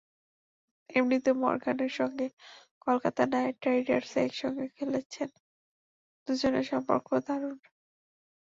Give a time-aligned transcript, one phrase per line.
[0.89, 2.27] এমনিতে মরগানের সঙ্গে
[2.85, 5.29] কলকাতা নাইট রাইডার্সে একসঙ্গে খেলেছেন,
[6.27, 7.57] দুজনের সম্পর্কও দারুণ।